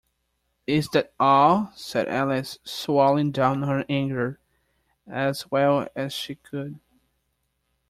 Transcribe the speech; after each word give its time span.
‘Is 0.65 0.87
that 0.93 1.13
all?’ 1.19 1.71
said 1.75 2.07
Alice, 2.07 2.57
swallowing 2.63 3.31
down 3.31 3.61
her 3.61 3.85
anger 3.87 4.39
as 5.05 5.51
well 5.51 5.87
as 5.95 6.11
she 6.11 6.33
could. 6.33 6.79